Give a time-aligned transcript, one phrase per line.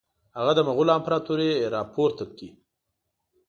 [0.37, 2.49] هغه د مغولو امپراطوري را پورته کړي.